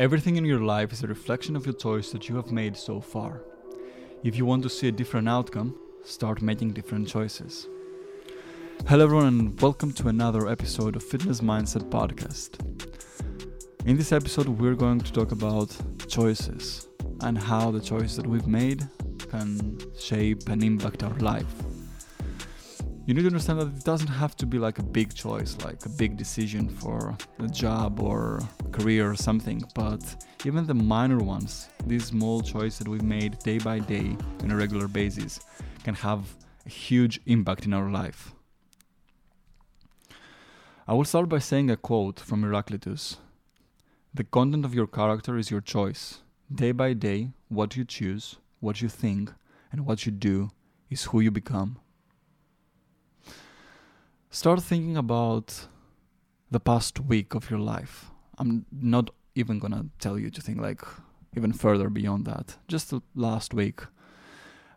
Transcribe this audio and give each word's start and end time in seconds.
Everything 0.00 0.36
in 0.36 0.46
your 0.46 0.60
life 0.60 0.94
is 0.94 1.02
a 1.02 1.06
reflection 1.06 1.54
of 1.54 1.66
your 1.66 1.74
choice 1.74 2.10
that 2.10 2.26
you 2.26 2.34
have 2.36 2.50
made 2.50 2.74
so 2.74 3.02
far. 3.02 3.42
If 4.24 4.34
you 4.34 4.46
want 4.46 4.62
to 4.62 4.70
see 4.70 4.88
a 4.88 4.92
different 4.92 5.28
outcome, 5.28 5.78
start 6.04 6.40
making 6.40 6.72
different 6.72 7.06
choices. 7.06 7.68
Hello, 8.88 9.04
everyone, 9.04 9.26
and 9.26 9.60
welcome 9.60 9.92
to 9.92 10.08
another 10.08 10.48
episode 10.48 10.96
of 10.96 11.02
Fitness 11.02 11.42
Mindset 11.42 11.90
Podcast. 11.90 12.58
In 13.84 13.98
this 13.98 14.10
episode, 14.10 14.48
we're 14.48 14.74
going 14.74 15.00
to 15.00 15.12
talk 15.12 15.32
about 15.32 15.76
choices 16.08 16.88
and 17.20 17.36
how 17.36 17.70
the 17.70 17.78
choices 17.78 18.16
that 18.16 18.26
we've 18.26 18.46
made 18.46 18.88
can 19.28 19.78
shape 19.98 20.48
and 20.48 20.64
impact 20.64 21.02
our 21.02 21.18
life 21.18 21.52
you 23.06 23.14
need 23.14 23.22
to 23.22 23.28
understand 23.28 23.60
that 23.60 23.68
it 23.68 23.84
doesn't 23.84 24.08
have 24.08 24.36
to 24.36 24.46
be 24.46 24.58
like 24.58 24.78
a 24.78 24.82
big 24.82 25.14
choice, 25.14 25.56
like 25.64 25.84
a 25.86 25.88
big 25.88 26.16
decision 26.16 26.68
for 26.68 27.16
a 27.38 27.48
job 27.48 28.00
or 28.00 28.40
career 28.72 29.10
or 29.10 29.16
something, 29.16 29.64
but 29.74 30.24
even 30.44 30.66
the 30.66 30.74
minor 30.74 31.18
ones, 31.18 31.68
these 31.86 32.06
small 32.06 32.42
choices 32.42 32.78
that 32.78 32.88
we 32.88 32.98
made 32.98 33.38
day 33.38 33.58
by 33.58 33.78
day 33.78 34.16
on 34.42 34.50
a 34.50 34.56
regular 34.56 34.86
basis, 34.86 35.40
can 35.82 35.94
have 35.94 36.36
a 36.66 36.68
huge 36.68 37.20
impact 37.26 37.64
in 37.64 37.72
our 37.72 37.90
life. 37.90 38.32
I 40.86 40.92
will 40.92 41.04
start 41.04 41.28
by 41.28 41.38
saying 41.38 41.70
a 41.70 41.76
quote 41.76 42.20
from 42.20 42.42
Heraclitus 42.42 43.16
The 44.12 44.24
content 44.24 44.64
of 44.64 44.74
your 44.74 44.86
character 44.86 45.38
is 45.38 45.50
your 45.50 45.62
choice. 45.62 46.20
Day 46.52 46.72
by 46.72 46.92
day, 46.92 47.30
what 47.48 47.76
you 47.76 47.84
choose, 47.84 48.36
what 48.58 48.82
you 48.82 48.88
think, 48.88 49.32
and 49.72 49.86
what 49.86 50.04
you 50.04 50.12
do 50.12 50.50
is 50.90 51.04
who 51.04 51.20
you 51.20 51.30
become 51.30 51.78
start 54.30 54.62
thinking 54.62 54.96
about 54.96 55.66
the 56.50 56.60
past 56.60 57.00
week 57.00 57.34
of 57.34 57.50
your 57.50 57.58
life. 57.58 58.06
I'm 58.38 58.64
not 58.70 59.10
even 59.34 59.58
gonna 59.58 59.86
tell 59.98 60.18
you 60.18 60.30
to 60.30 60.40
think 60.40 60.60
like 60.60 60.82
even 61.36 61.52
further 61.52 61.90
beyond 61.90 62.26
that, 62.26 62.56
just 62.68 62.90
the 62.90 63.02
last 63.14 63.52
week. 63.52 63.80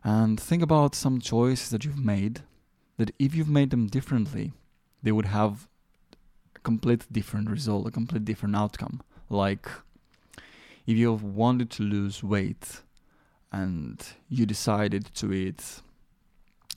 And 0.03 0.39
think 0.39 0.63
about 0.63 0.95
some 0.95 1.21
choices 1.21 1.69
that 1.69 1.85
you've 1.85 2.03
made 2.03 2.41
that 2.97 3.11
if 3.19 3.35
you've 3.35 3.49
made 3.49 3.69
them 3.69 3.87
differently, 3.87 4.53
they 5.01 5.11
would 5.11 5.25
have 5.25 5.67
a 6.55 6.59
complete 6.59 7.05
different 7.11 7.49
result, 7.49 7.87
a 7.87 7.91
complete 7.91 8.25
different 8.25 8.55
outcome. 8.55 9.01
Like 9.29 9.67
if 10.87 10.97
you 10.97 11.13
wanted 11.13 11.69
to 11.71 11.83
lose 11.83 12.23
weight 12.23 12.81
and 13.51 14.03
you 14.29 14.45
decided 14.47 15.13
to 15.15 15.31
eat 15.31 15.81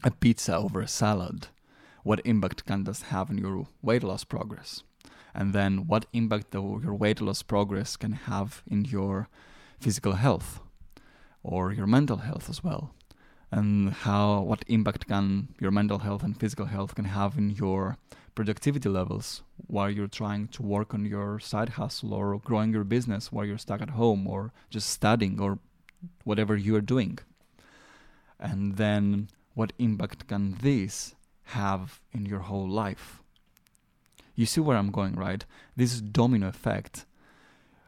a 0.05 0.11
pizza 0.11 0.57
over 0.57 0.81
a 0.81 0.89
salad, 0.89 1.49
what 2.07 2.21
impact 2.25 2.65
can 2.67 2.85
this 2.85 3.03
have 3.11 3.31
on 3.31 3.37
your 3.37 3.67
weight 3.83 4.05
loss 4.05 4.23
progress? 4.23 4.85
And 5.35 5.53
then 5.53 5.89
what 5.89 6.07
impact 6.13 6.53
the, 6.53 6.63
your 6.63 6.95
weight 6.95 7.21
loss 7.21 7.43
progress 7.43 7.97
can 7.97 8.13
have 8.13 8.63
in 8.71 8.85
your 8.85 9.29
physical 9.81 10.13
health 10.13 10.61
or 11.43 11.73
your 11.73 11.89
mental 11.89 12.19
health 12.19 12.49
as 12.49 12.63
well? 12.63 12.95
And 13.51 13.93
how 13.93 14.43
what 14.43 14.65
impact 14.69 15.09
can 15.09 15.49
your 15.59 15.73
mental 15.73 15.99
health 15.99 16.23
and 16.23 16.39
physical 16.39 16.67
health 16.67 16.95
can 16.95 17.07
have 17.07 17.37
in 17.37 17.51
your 17.51 17.99
productivity 18.37 18.89
levels 18.89 19.43
while 19.67 19.91
you're 19.91 20.07
trying 20.07 20.47
to 20.49 20.63
work 20.63 20.95
on 20.95 21.05
your 21.07 21.41
side 21.41 21.71
hustle 21.71 22.15
or 22.15 22.39
growing 22.39 22.73
your 22.73 22.85
business 22.85 23.33
while 23.33 23.45
you're 23.45 23.59
stuck 23.59 23.83
at 23.83 23.91
home 23.91 24.29
or 24.29 24.53
just 24.71 24.91
studying 24.91 25.41
or 25.41 25.59
whatever 26.23 26.57
you 26.57 26.77
are 26.77 26.93
doing. 26.95 27.19
And 28.39 28.77
then 28.77 29.29
what 29.55 29.73
impact 29.81 30.29
can 30.29 30.57
this 30.63 31.16
have 31.47 32.01
in 32.13 32.27
your 32.27 32.41
whole 32.41 32.69
life. 32.69 33.23
You 34.35 34.47
see 34.47 34.61
where 34.61 34.77
I'm 34.77 34.91
going, 34.91 35.15
right? 35.15 35.45
This 35.77 36.01
domino 36.01 36.49
effect. 36.49 37.07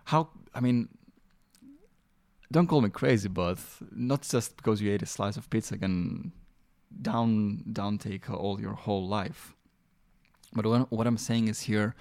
How, 0.05 0.31
I 0.55 0.61
mean, 0.61 0.89
don't 2.51 2.67
call 2.67 2.81
me 2.81 2.89
crazy, 2.89 3.29
but 3.29 3.59
not 3.91 4.23
just 4.23 4.57
because 4.57 4.81
you 4.81 4.91
ate 4.93 5.03
a 5.03 5.07
slice 5.07 5.37
of 5.37 5.51
pizza 5.51 5.77
can 5.77 6.33
down 7.03 7.63
down 7.71 7.99
take 7.99 8.31
all 8.31 8.61
your 8.61 8.73
whole 8.73 9.07
life. 9.07 9.55
But 10.55 10.65
what, 10.65 10.91
what 10.91 11.07
I'm 11.07 11.19
saying 11.19 11.49
is 11.49 11.63
here 11.63 11.95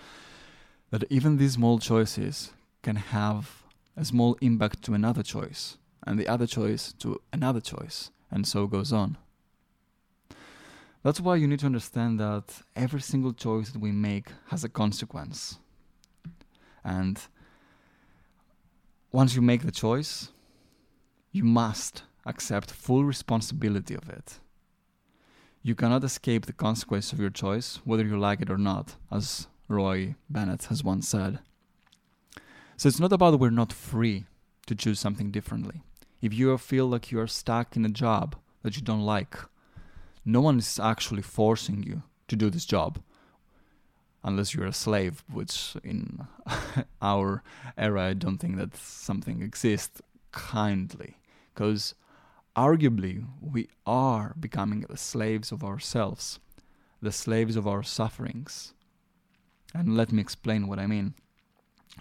that 0.91 1.03
even 1.09 1.37
these 1.37 1.53
small 1.53 1.79
choices 1.79 2.51
can 2.81 2.95
have 2.95 3.63
a 3.97 4.05
small 4.05 4.37
impact 4.39 4.83
to 4.83 4.93
another 4.93 5.23
choice, 5.23 5.77
and 6.05 6.17
the 6.17 6.27
other 6.27 6.47
choice 6.47 6.93
to 6.99 7.19
another 7.33 7.59
choice, 7.59 8.11
and 8.31 8.47
so 8.47 8.67
goes 8.67 8.93
on. 8.93 9.17
That's 11.03 11.21
why 11.21 11.35
you 11.35 11.47
need 11.47 11.59
to 11.59 11.65
understand 11.65 12.19
that 12.19 12.61
every 12.75 13.01
single 13.01 13.33
choice 13.33 13.69
that 13.69 13.79
we 13.79 13.91
make 13.91 14.27
has 14.47 14.63
a 14.63 14.69
consequence. 14.69 15.59
And 16.83 17.19
once 19.11 19.35
you 19.35 19.41
make 19.41 19.63
the 19.63 19.71
choice, 19.71 20.31
you 21.31 21.43
must 21.43 22.03
accept 22.25 22.71
full 22.71 23.03
responsibility 23.03 23.93
of 23.93 24.09
it. 24.09 24.39
You 25.61 25.75
cannot 25.75 26.03
escape 26.03 26.45
the 26.45 26.53
consequence 26.53 27.11
of 27.11 27.19
your 27.19 27.29
choice, 27.29 27.79
whether 27.83 28.05
you 28.05 28.17
like 28.17 28.41
it 28.41 28.49
or 28.49 28.57
not, 28.57 28.95
as 29.11 29.47
Roy 29.67 30.15
Bennett 30.29 30.65
has 30.65 30.83
once 30.83 31.07
said. 31.07 31.39
So 32.77 32.87
it's 32.87 32.99
not 32.99 33.11
about 33.11 33.39
we're 33.39 33.49
not 33.49 33.73
free 33.73 34.25
to 34.67 34.75
choose 34.75 34.99
something 34.99 35.31
differently. 35.31 35.81
If 36.21 36.33
you 36.33 36.57
feel 36.57 36.87
like 36.87 37.11
you 37.11 37.19
are 37.19 37.27
stuck 37.27 37.75
in 37.75 37.85
a 37.85 37.89
job 37.89 38.35
that 38.63 38.75
you 38.75 38.81
don't 38.81 39.01
like, 39.01 39.37
no 40.27 40.41
one 40.41 40.59
is 40.59 40.77
actually 40.77 41.21
forcing 41.21 41.83
you 41.83 42.03
to 42.27 42.35
do 42.35 42.49
this 42.49 42.65
job 42.65 42.99
unless 44.25 44.53
you're 44.53 44.65
a 44.65 44.73
slave, 44.73 45.23
which 45.31 45.77
in 45.85 46.27
our 47.01 47.41
era, 47.77 48.07
I 48.07 48.13
don't 48.13 48.37
think 48.37 48.57
that 48.57 48.75
something 48.75 49.41
exists 49.41 50.01
kindly. 50.33 51.15
Because 51.53 51.95
arguably, 52.57 53.25
we 53.39 53.69
are 53.85 54.35
becoming 54.37 54.81
the 54.81 54.97
slaves 54.97 55.53
of 55.53 55.63
ourselves, 55.63 56.39
the 57.01 57.13
slaves 57.13 57.55
of 57.55 57.65
our 57.65 57.81
sufferings. 57.81 58.73
And 59.73 59.95
let 59.95 60.11
me 60.11 60.19
explain 60.19 60.67
what 60.67 60.77
I 60.77 60.87
mean. 60.87 61.13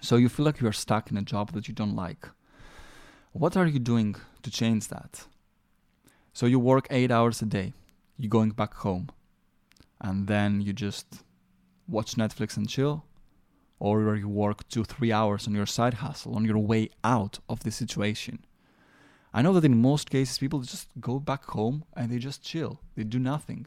So, 0.00 0.16
you 0.16 0.28
feel 0.28 0.44
like 0.44 0.60
you 0.60 0.66
are 0.66 0.72
stuck 0.72 1.12
in 1.12 1.16
a 1.16 1.22
job 1.22 1.52
that 1.52 1.68
you 1.68 1.74
don't 1.74 1.94
like. 1.94 2.28
What 3.32 3.56
are 3.56 3.66
you 3.66 3.78
doing 3.78 4.16
to 4.42 4.50
change 4.50 4.88
that? 4.88 5.26
So, 6.32 6.46
you 6.46 6.58
work 6.58 6.88
eight 6.90 7.12
hours 7.12 7.40
a 7.40 7.46
day 7.46 7.72
you 8.18 8.28
going 8.28 8.50
back 8.50 8.74
home 8.74 9.08
and 10.00 10.26
then 10.26 10.60
you 10.60 10.72
just 10.72 11.22
watch 11.88 12.14
Netflix 12.14 12.56
and 12.56 12.68
chill, 12.68 13.04
or 13.78 14.16
you 14.16 14.28
work 14.28 14.66
two, 14.68 14.84
three 14.84 15.12
hours 15.12 15.46
on 15.46 15.54
your 15.54 15.66
side 15.66 15.94
hustle 15.94 16.34
on 16.34 16.44
your 16.44 16.58
way 16.58 16.90
out 17.04 17.38
of 17.48 17.62
the 17.62 17.70
situation. 17.70 18.44
I 19.32 19.42
know 19.42 19.52
that 19.52 19.64
in 19.64 19.80
most 19.80 20.10
cases, 20.10 20.38
people 20.38 20.60
just 20.60 20.88
go 21.00 21.18
back 21.18 21.44
home 21.44 21.84
and 21.94 22.10
they 22.10 22.18
just 22.18 22.42
chill, 22.42 22.80
they 22.96 23.04
do 23.04 23.18
nothing. 23.18 23.66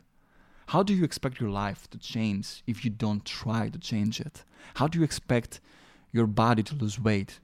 How 0.67 0.83
do 0.83 0.93
you 0.93 1.03
expect 1.03 1.39
your 1.39 1.49
life 1.49 1.89
to 1.91 1.97
change 1.97 2.63
if 2.67 2.83
you 2.83 2.91
don't 2.91 3.25
try 3.25 3.69
to 3.69 3.79
change 3.79 4.19
it? 4.19 4.43
How 4.75 4.87
do 4.87 4.99
you 4.99 5.05
expect 5.05 5.59
your 6.11 6.27
body 6.27 6.63
to 6.63 6.75
lose 6.75 6.99
weight, 6.99 7.39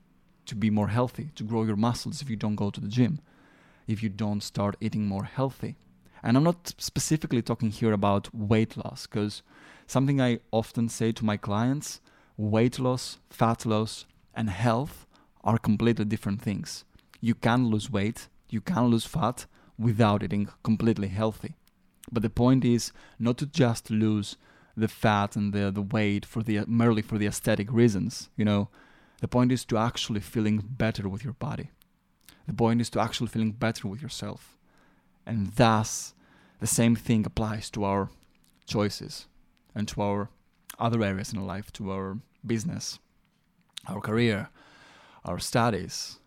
to 0.46 0.54
be 0.54 0.70
more 0.70 0.88
healthy, 0.88 1.30
to 1.36 1.44
grow 1.44 1.64
your 1.64 1.76
muscles 1.76 2.22
if 2.22 2.30
you 2.30 2.36
don't 2.36 2.56
go 2.56 2.70
to 2.70 2.80
the 2.80 2.88
gym, 2.88 3.20
if 3.86 4.02
you 4.02 4.08
don't 4.08 4.42
start 4.42 4.76
eating 4.80 5.06
more 5.06 5.24
healthy? 5.24 5.76
And 6.26 6.36
I'm 6.36 6.42
not 6.42 6.74
specifically 6.78 7.40
talking 7.40 7.70
here 7.70 7.92
about 7.92 8.34
weight 8.34 8.76
loss, 8.76 9.06
because 9.06 9.44
something 9.86 10.20
I 10.20 10.40
often 10.50 10.88
say 10.88 11.12
to 11.12 11.24
my 11.24 11.36
clients 11.36 12.00
weight 12.36 12.80
loss, 12.80 13.18
fat 13.30 13.64
loss, 13.64 14.06
and 14.34 14.50
health 14.50 15.06
are 15.44 15.56
completely 15.56 16.04
different 16.04 16.42
things. 16.42 16.84
You 17.20 17.36
can 17.36 17.68
lose 17.68 17.92
weight, 17.92 18.26
you 18.50 18.60
can 18.60 18.86
lose 18.88 19.06
fat 19.06 19.46
without 19.78 20.24
eating 20.24 20.48
completely 20.64 21.06
healthy. 21.06 21.54
But 22.10 22.24
the 22.24 22.30
point 22.30 22.64
is 22.64 22.90
not 23.20 23.38
to 23.38 23.46
just 23.46 23.88
lose 23.88 24.36
the 24.76 24.88
fat 24.88 25.36
and 25.36 25.52
the, 25.52 25.70
the 25.70 25.80
weight 25.80 26.26
for 26.26 26.42
the 26.42 26.64
merely 26.66 27.02
for 27.02 27.18
the 27.18 27.26
aesthetic 27.28 27.72
reasons. 27.72 28.30
You 28.36 28.46
know, 28.46 28.68
the 29.20 29.28
point 29.28 29.52
is 29.52 29.64
to 29.66 29.78
actually 29.78 30.20
feeling 30.20 30.60
better 30.68 31.08
with 31.08 31.22
your 31.22 31.34
body. 31.34 31.70
The 32.48 32.52
point 32.52 32.80
is 32.80 32.90
to 32.90 33.00
actually 33.00 33.28
feeling 33.28 33.52
better 33.52 33.86
with 33.86 34.02
yourself. 34.02 34.56
And 35.24 35.52
thus 35.54 36.14
the 36.60 36.66
same 36.66 36.96
thing 36.96 37.26
applies 37.26 37.70
to 37.70 37.84
our 37.84 38.10
choices 38.66 39.26
and 39.74 39.86
to 39.88 40.02
our 40.02 40.30
other 40.78 41.02
areas 41.02 41.32
in 41.32 41.46
life, 41.46 41.72
to 41.74 41.90
our 41.90 42.18
business, 42.44 42.98
our 43.86 44.00
career, 44.00 44.48
our 45.24 45.38
studies. 45.38 46.18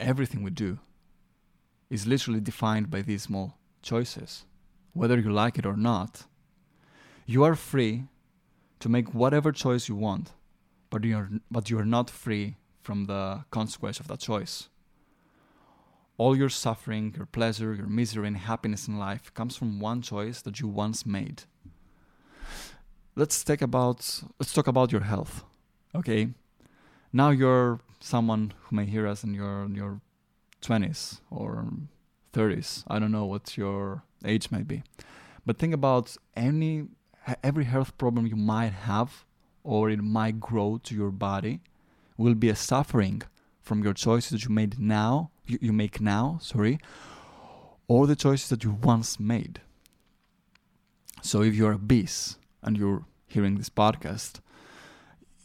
Everything 0.00 0.42
we 0.42 0.50
do 0.50 0.78
is 1.90 2.06
literally 2.06 2.40
defined 2.40 2.90
by 2.90 3.02
these 3.02 3.22
small 3.22 3.56
choices. 3.82 4.44
Whether 4.92 5.18
you 5.18 5.30
like 5.30 5.58
it 5.58 5.66
or 5.66 5.76
not, 5.76 6.26
you 7.26 7.44
are 7.44 7.54
free 7.54 8.04
to 8.80 8.88
make 8.88 9.14
whatever 9.14 9.52
choice 9.52 9.88
you 9.88 9.96
want, 9.96 10.32
but 10.90 11.04
you 11.04 11.16
are, 11.16 11.28
but 11.50 11.70
you 11.70 11.78
are 11.78 11.84
not 11.84 12.10
free 12.10 12.56
from 12.82 13.06
the 13.06 13.44
consequence 13.50 14.00
of 14.00 14.08
that 14.08 14.20
choice. 14.20 14.68
All 16.18 16.36
your 16.36 16.50
suffering, 16.50 17.14
your 17.16 17.26
pleasure, 17.26 17.72
your 17.74 17.86
misery, 17.86 18.26
and 18.26 18.36
happiness 18.36 18.86
in 18.88 18.98
life 18.98 19.32
comes 19.32 19.56
from 19.56 19.80
one 19.80 20.02
choice 20.02 20.42
that 20.42 20.60
you 20.60 20.68
once 20.68 21.06
made. 21.06 21.44
Let's 23.16 23.42
talk 23.42 23.62
about 23.62 24.00
let's 24.38 24.52
talk 24.52 24.66
about 24.66 24.92
your 24.92 25.02
health. 25.02 25.44
Okay? 25.94 26.28
now 27.12 27.30
you're 27.30 27.80
someone 28.00 28.52
who 28.62 28.76
may 28.76 28.84
hear 28.84 29.06
us 29.06 29.24
in 29.24 29.34
your 29.34 29.64
in 29.64 29.74
your 29.74 30.00
20s 30.62 31.20
or 31.30 31.66
30s. 32.32 32.84
I 32.88 32.98
don't 32.98 33.12
know 33.12 33.24
what 33.24 33.56
your 33.56 34.02
age 34.24 34.50
may 34.50 34.62
be. 34.62 34.82
But 35.46 35.58
think 35.58 35.74
about 35.74 36.16
any 36.36 36.88
every 37.42 37.64
health 37.64 37.96
problem 37.98 38.26
you 38.26 38.36
might 38.36 38.72
have 38.72 39.24
or 39.62 39.90
it 39.90 40.02
might 40.02 40.40
grow 40.40 40.78
to 40.82 40.94
your 40.94 41.10
body 41.10 41.60
will 42.16 42.34
be 42.34 42.48
a 42.48 42.56
suffering 42.56 43.22
from 43.60 43.82
your 43.82 43.92
choices 43.92 44.30
that 44.30 44.44
you 44.44 44.50
made 44.50 44.78
now, 44.78 45.30
you, 45.48 45.58
you 45.60 45.72
make 45.72 46.00
now, 46.00 46.38
sorry, 46.42 46.78
or 47.86 48.06
the 48.06 48.16
choices 48.16 48.48
that 48.50 48.64
you 48.64 48.72
once 48.82 49.18
made. 49.18 49.60
So 51.22 51.42
if 51.42 51.54
you're 51.54 51.72
obese 51.72 52.36
and 52.62 52.76
you're 52.76 53.04
hearing 53.26 53.56
this 53.56 53.70
podcast, 53.70 54.40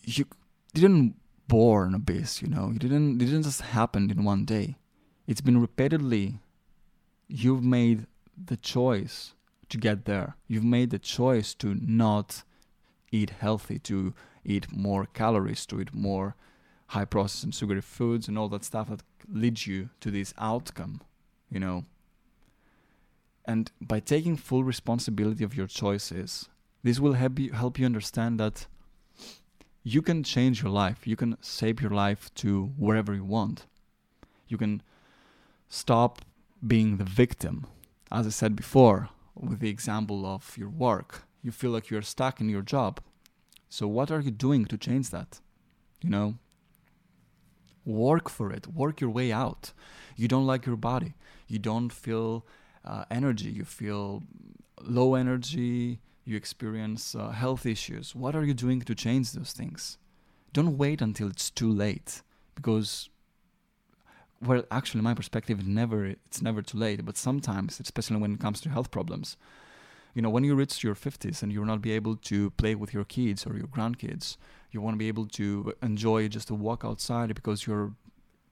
you 0.04 0.26
didn't 0.74 1.16
born 1.48 1.96
obese, 1.96 2.42
you 2.42 2.48
know. 2.48 2.72
It 2.76 2.80
didn't 2.80 3.22
it 3.22 3.26
didn't 3.26 3.44
just 3.44 3.62
happen 3.62 4.10
in 4.12 4.24
one 4.24 4.46
day. 4.46 4.78
It's 5.28 5.42
been 5.42 5.62
repeatedly 5.62 6.40
you've 7.28 7.64
made 7.64 8.06
the 8.38 8.58
choice 8.58 9.34
to 9.70 9.78
get 9.78 10.06
there. 10.06 10.36
You've 10.48 10.64
made 10.64 10.90
the 10.90 11.00
choice 11.00 11.54
to 11.56 11.76
not 11.76 12.44
eat 13.12 13.32
healthy, 13.32 13.80
to 13.80 14.14
eat 14.44 14.72
more 14.72 15.06
calories, 15.06 15.66
to 15.68 15.82
eat 15.82 15.94
more 15.94 16.36
high 16.88 17.06
processed 17.06 17.44
and 17.44 17.56
sugary 17.56 17.82
foods 17.82 18.28
and 18.28 18.38
all 18.38 18.50
that 18.50 18.64
stuff 18.64 18.90
that 18.90 19.02
leads 19.30 19.68
you 19.68 19.90
to 20.02 20.12
this 20.12 20.34
outcome, 20.38 21.02
you 21.50 21.60
know. 21.60 21.86
And 23.46 23.72
by 23.82 24.00
taking 24.00 24.38
full 24.38 24.64
responsibility 24.64 25.44
of 25.44 25.56
your 25.56 25.68
choices, 25.68 26.50
this 26.84 27.00
will 27.00 27.14
help 27.14 27.40
you 27.40 27.52
help 27.52 27.80
you 27.80 27.86
understand 27.86 28.40
that 28.40 28.68
you 29.84 30.02
can 30.02 30.24
change 30.24 30.62
your 30.64 30.72
life. 30.72 31.06
You 31.06 31.16
can 31.16 31.38
shape 31.42 31.82
your 31.82 31.92
life 31.92 32.34
to 32.36 32.72
wherever 32.78 33.14
you 33.14 33.26
want. 33.26 33.66
You 34.48 34.58
can 34.58 34.82
stop 35.68 36.22
being 36.66 36.98
the 36.98 37.04
victim. 37.04 37.68
As 38.12 38.26
I 38.26 38.30
said 38.30 38.56
before, 38.56 39.10
with 39.36 39.60
the 39.60 39.70
example 39.70 40.26
of 40.26 40.58
your 40.58 40.70
work, 40.70 41.24
you 41.42 41.52
feel 41.52 41.72
like 41.72 41.90
you're 41.90 42.02
stuck 42.02 42.40
in 42.40 42.50
your 42.50 42.62
job. 42.62 43.02
So, 43.70 43.88
what 43.88 44.12
are 44.12 44.22
you 44.22 44.32
doing 44.32 44.66
to 44.66 44.78
change 44.78 45.10
that? 45.10 45.42
You 46.02 46.10
know, 46.10 46.36
work 47.86 48.30
for 48.30 48.52
it, 48.52 48.68
work 48.68 49.02
your 49.02 49.10
way 49.10 49.32
out. 49.32 49.74
You 50.16 50.28
don't 50.28 50.46
like 50.46 50.66
your 50.66 50.76
body, 50.76 51.14
you 51.48 51.60
don't 51.60 51.92
feel 51.92 52.46
uh, 52.86 53.06
energy, 53.10 53.50
you 53.50 53.66
feel 53.66 54.24
low 54.82 55.16
energy, 55.16 56.00
you 56.26 56.38
experience 56.38 57.16
uh, 57.16 57.30
health 57.32 57.66
issues. 57.66 58.16
What 58.16 58.36
are 58.36 58.44
you 58.44 58.54
doing 58.54 58.82
to 58.82 58.96
change 58.96 59.32
those 59.32 59.52
things? 59.52 59.98
Don't 60.54 60.78
wait 60.78 61.02
until 61.02 61.28
it's 61.28 61.50
too 61.50 61.72
late 61.72 62.22
because 62.56 63.10
well 64.42 64.64
actually 64.72 65.02
my 65.02 65.14
perspective 65.14 65.66
never 65.66 66.06
it's 66.06 66.42
never 66.42 66.62
too 66.62 66.78
late 66.78 67.06
but 67.06 67.18
sometimes 67.18 67.80
especially 67.80 68.18
when 68.18 68.34
it 68.34 68.40
comes 68.40 68.60
to 68.62 68.70
health 68.70 68.92
problems 68.92 69.38
you 70.14 70.22
know 70.22 70.30
when 70.30 70.44
you 70.44 70.54
reach 70.54 70.84
your 70.84 70.96
50s 70.96 71.42
and 71.42 71.52
you'll 71.52 71.66
not 71.66 71.82
be 71.82 71.92
able 71.92 72.16
to 72.16 72.52
play 72.52 72.76
with 72.76 72.94
your 72.94 73.06
kids 73.06 73.46
or 73.46 73.56
your 73.56 73.68
grandkids 73.68 74.38
you 74.74 74.82
want 74.82 74.96
to 74.96 74.98
be 74.98 75.08
able 75.08 75.28
to 75.28 75.74
enjoy 75.82 76.28
just 76.28 76.50
a 76.50 76.56
walk 76.56 76.84
outside 76.84 77.34
because 77.34 77.68
your 77.68 77.94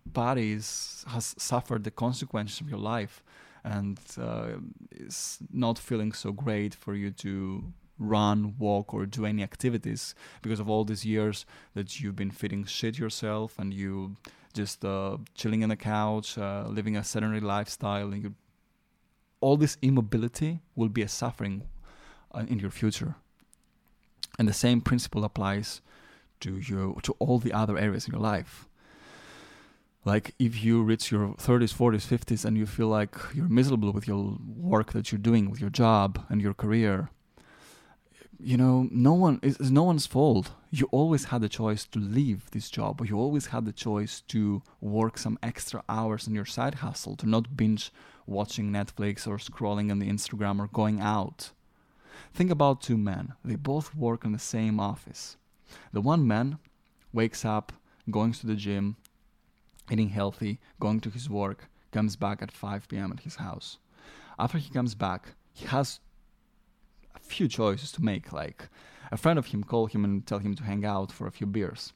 body 0.06 0.54
is, 0.54 1.04
has 1.08 1.36
suffered 1.38 1.84
the 1.84 1.92
consequences 1.92 2.62
of 2.62 2.70
your 2.70 2.80
life 2.80 3.24
and 3.64 4.00
uh, 4.20 4.54
is 4.92 5.40
not 5.52 5.78
feeling 5.78 6.12
so 6.12 6.32
great 6.32 6.74
for 6.74 6.96
you 6.96 7.12
to 7.12 7.64
run, 8.00 8.56
walk, 8.58 8.94
or 8.94 9.06
do 9.06 9.26
any 9.26 9.44
activities 9.44 10.16
because 10.42 10.60
of 10.60 10.70
all 10.70 10.84
these 10.84 11.06
years 11.06 11.46
that 11.76 12.00
you've 12.00 12.16
been 12.16 12.32
feeding 12.32 12.66
shit 12.66 12.98
yourself 12.98 13.60
and 13.60 13.74
you 13.74 14.16
just 14.54 14.84
uh, 14.84 15.18
chilling 15.36 15.64
on 15.64 15.70
the 15.70 15.76
couch, 15.76 16.38
uh, 16.38 16.66
living 16.68 16.98
a 16.98 17.04
sedentary 17.04 17.40
lifestyle, 17.40 18.12
and 18.12 18.24
you, 18.24 18.34
all 19.40 19.56
this 19.56 19.78
immobility 19.82 20.60
will 20.76 20.90
be 20.90 21.02
a 21.02 21.08
suffering 21.08 21.64
uh, 22.34 22.44
in 22.48 22.60
your 22.60 22.72
future. 22.72 23.16
And 24.40 24.48
the 24.48 24.54
same 24.54 24.82
principle 24.82 25.24
applies 25.24 25.82
to 26.42 26.58
you 26.58 26.98
to 27.04 27.16
all 27.20 27.40
the 27.40 27.54
other 27.54 27.78
areas 27.78 28.06
in 28.08 28.14
your 28.14 28.22
life. 28.22 28.68
Like 30.04 30.34
if 30.40 30.64
you 30.64 30.82
reach 30.82 31.12
your 31.12 31.36
30s 31.36 31.74
40s 31.74 32.08
50s 32.08 32.44
and 32.46 32.58
you 32.58 32.66
feel 32.66 32.88
like 32.88 33.16
you're 33.36 33.48
miserable 33.48 33.92
with 33.92 34.08
your 34.08 34.38
work 34.58 34.94
that 34.94 35.12
you're 35.12 35.20
doing 35.20 35.50
with 35.50 35.62
your 35.62 35.70
job 35.70 36.26
and 36.30 36.42
your 36.42 36.56
career 36.56 37.10
you 38.44 38.58
know 38.58 38.88
no 38.92 39.14
one 39.14 39.40
it's 39.44 39.60
no 39.60 39.84
one's 39.84 40.08
fault. 40.08 40.52
You 40.72 40.88
always 40.92 41.26
had 41.26 41.42
the 41.42 41.50
choice 41.50 41.86
to 41.88 42.00
leave 42.00 42.50
this 42.52 42.70
job 42.70 43.02
or 43.02 43.06
you 43.06 43.18
always 43.18 43.48
had 43.48 43.66
the 43.66 43.74
choice 43.74 44.22
to 44.30 44.64
work 44.80 45.18
some 45.18 45.38
extra 45.44 45.84
hours 45.88 46.28
on 46.28 46.34
your 46.34 46.46
side 46.46 46.76
hustle 46.76 47.16
to 47.18 47.30
not 47.30 47.56
binge 47.56 47.92
watching 48.26 48.72
netflix 48.72 49.28
or 49.28 49.38
scrolling 49.38 49.92
on 49.92 50.00
the 50.00 50.10
instagram 50.10 50.60
or 50.60 50.68
going 50.68 51.00
out. 51.00 51.52
Think 52.34 52.50
about 52.50 52.82
two 52.82 52.98
men. 52.98 53.34
They 53.44 53.56
both 53.56 53.94
work 53.94 54.24
in 54.26 54.32
the 54.32 54.40
same 54.40 54.80
office 54.80 55.38
the 55.94 56.02
one 56.02 56.28
man 56.28 56.58
wakes 57.14 57.46
up 57.46 57.74
going 58.10 58.34
to 58.34 58.48
the 58.48 58.56
gym 58.56 58.98
eating 59.92 60.10
healthy, 60.10 60.60
going 60.80 61.00
to 61.02 61.10
his 61.10 61.30
work, 61.30 61.70
comes 61.92 62.16
back 62.16 62.42
at 62.42 62.52
5 62.52 62.88
p.m. 62.88 63.12
at 63.12 63.24
his 63.24 63.36
house. 63.36 63.78
After 64.40 64.58
he 64.58 64.70
comes 64.74 64.96
back, 64.96 65.34
he 65.54 65.66
has 65.68 66.00
a 67.16 67.20
few 67.20 67.48
choices 67.48 67.92
to 67.94 68.04
make. 68.04 68.32
Like 68.32 68.70
a 69.12 69.18
friend 69.18 69.38
of 69.38 69.48
him 69.48 69.64
call 69.64 69.88
him 69.88 70.06
and 70.06 70.26
tell 70.26 70.40
him 70.40 70.56
to 70.56 70.64
hang 70.64 70.86
out 70.86 71.12
for 71.12 71.28
a 71.28 71.32
few 71.32 71.46
beers. 71.48 71.94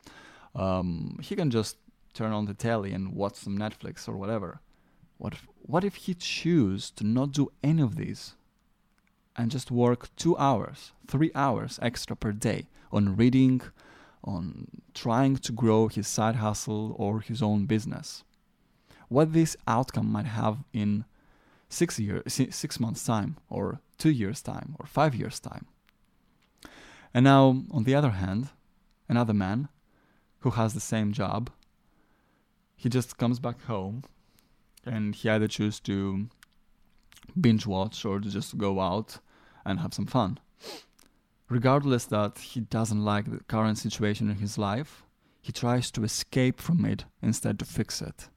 Um, 0.54 1.20
he 1.22 1.36
can 1.36 1.50
just 1.50 1.78
turn 2.14 2.32
on 2.32 2.46
the 2.46 2.54
telly 2.54 2.92
and 2.92 3.14
watch 3.14 3.36
some 3.36 3.58
Netflix 3.58 4.08
or 4.08 4.18
whatever. 4.18 4.62
What 5.18 5.34
if, 5.34 5.48
what 5.62 5.84
if 5.84 5.96
he 5.96 6.14
choose 6.14 6.92
to 6.92 7.06
not 7.06 7.32
do 7.32 7.52
any 7.64 7.82
of 7.82 7.96
these 7.96 8.36
and 9.38 9.52
just 9.52 9.72
work 9.72 10.10
two 10.16 10.38
hours, 10.38 10.92
three 11.08 11.32
hours 11.36 11.80
extra 11.82 12.16
per 12.16 12.32
day 12.32 12.68
on 12.92 13.16
reading, 13.16 13.62
on 14.24 14.68
trying 14.94 15.36
to 15.38 15.52
grow 15.52 15.88
his 15.88 16.08
side 16.08 16.38
hustle 16.38 16.96
or 16.98 17.20
his 17.20 17.42
own 17.42 17.66
business. 17.66 18.24
What 19.08 19.34
this 19.34 19.56
outcome 19.68 20.12
might 20.12 20.26
have 20.26 20.60
in 20.74 21.06
six 21.70 22.00
years, 22.00 22.24
six 22.50 22.80
months 22.80 23.04
time, 23.04 23.38
or 23.50 23.80
two 23.98 24.10
years 24.10 24.42
time, 24.42 24.76
or 24.80 24.86
five 24.88 25.14
years 25.14 25.40
time. 25.40 25.68
And 27.14 27.24
now, 27.24 27.64
on 27.72 27.84
the 27.84 27.96
other 27.96 28.12
hand, 28.12 28.50
another 29.08 29.34
man 29.34 29.70
who 30.40 30.52
has 30.52 30.74
the 30.74 30.80
same 30.80 31.14
job, 31.14 31.50
he 32.76 32.90
just 32.90 33.18
comes 33.18 33.40
back 33.40 33.64
home, 33.64 34.04
and 34.86 35.16
he 35.16 35.30
either 35.30 35.48
chooses 35.48 35.80
to 35.82 36.28
binge 37.40 37.66
watch 37.66 38.06
or 38.06 38.20
to 38.20 38.30
just 38.30 38.58
go 38.58 38.80
out 38.80 39.20
and 39.66 39.80
have 39.80 39.94
some 39.94 40.06
fun 40.06 40.40
regardless 41.50 42.06
that 42.06 42.38
he 42.40 42.60
doesn't 42.62 43.04
like 43.04 43.26
the 43.26 43.44
current 43.46 43.78
situation 43.78 44.30
in 44.30 44.38
his 44.38 44.58
life, 44.58 45.04
he 45.42 45.52
tries 45.52 45.92
to 45.92 46.04
escape 46.04 46.60
from 46.60 46.86
it 46.86 47.06
instead 47.22 47.60
to 47.60 47.66
fix 47.66 48.02
it. 48.02 48.30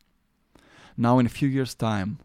Now, 0.97 1.19
in 1.19 1.27
a 1.27 1.31
few 1.31 1.49
years' 1.49 1.75
time, 1.75 2.19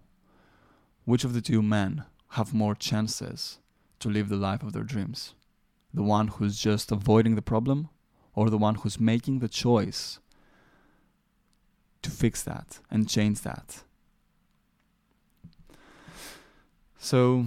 which 1.06 1.24
of 1.24 1.34
the 1.34 1.42
two 1.42 1.62
men 1.62 2.04
have 2.30 2.54
more 2.54 2.76
chances 2.76 3.60
to 4.00 4.10
live 4.10 4.30
the 4.30 4.36
life 4.36 4.64
of 4.64 4.74
their 4.74 4.84
dreams? 4.84 5.36
The 5.94 6.04
one 6.04 6.28
who's 6.28 6.58
just 6.58 6.92
avoiding 6.92 7.36
the 7.36 7.42
problem, 7.42 7.90
or 8.34 8.50
the 8.50 8.58
one 8.58 8.76
who's 8.76 9.00
making 9.00 9.40
the 9.40 9.48
choice 9.48 10.20
to 12.02 12.10
fix 12.10 12.42
that 12.44 12.80
and 12.90 13.08
change 13.08 13.42
that? 13.42 13.84
So, 16.98 17.46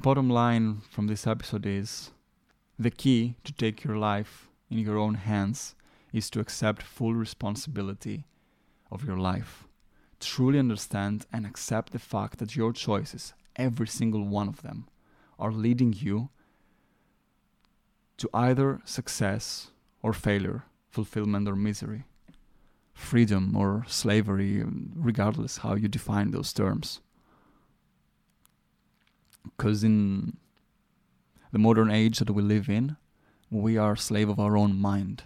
bottom 0.00 0.30
line 0.30 0.80
from 0.88 1.08
this 1.08 1.26
episode 1.26 1.66
is 1.66 2.10
the 2.78 2.90
key 2.90 3.34
to 3.44 3.52
take 3.52 3.84
your 3.84 3.98
life 3.98 4.48
in 4.70 4.78
your 4.78 4.96
own 4.96 5.12
hands 5.12 5.74
is 6.10 6.30
to 6.30 6.40
accept 6.40 6.82
full 6.82 7.12
responsibility 7.12 8.24
of 8.90 9.04
your 9.04 9.18
life. 9.18 9.64
Truly 10.18 10.58
understand 10.58 11.26
and 11.30 11.44
accept 11.44 11.92
the 11.92 11.98
fact 11.98 12.38
that 12.38 12.56
your 12.56 12.72
choices, 12.72 13.34
every 13.56 13.86
single 13.86 14.24
one 14.24 14.48
of 14.48 14.62
them, 14.62 14.88
are 15.38 15.52
leading 15.52 15.92
you 15.92 16.30
to 18.16 18.30
either 18.32 18.80
success 18.86 19.70
or 20.02 20.14
failure, 20.14 20.64
fulfillment 20.88 21.46
or 21.46 21.56
misery, 21.56 22.04
freedom 22.94 23.54
or 23.54 23.84
slavery, 23.86 24.64
regardless 24.94 25.58
how 25.58 25.74
you 25.74 25.88
define 25.88 26.30
those 26.30 26.54
terms 26.54 27.00
because 29.44 29.84
in 29.84 30.36
the 31.52 31.58
modern 31.58 31.90
age 31.90 32.18
that 32.18 32.30
we 32.32 32.42
live 32.42 32.68
in, 32.68 32.96
we 33.50 33.76
are 33.76 33.96
slave 33.96 34.28
of 34.28 34.38
our 34.38 34.56
own 34.56 34.76
mind. 34.76 35.24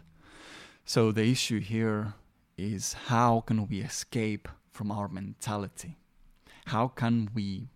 So 0.84 1.12
the 1.12 1.30
issue 1.30 1.60
here 1.60 2.14
is 2.56 2.94
how 3.08 3.40
can 3.40 3.66
we 3.66 3.80
escape 3.80 4.48
from 4.70 4.90
our 4.90 5.08
mentality? 5.08 5.96
How 6.66 6.88
can 6.88 7.30
we 7.34 7.68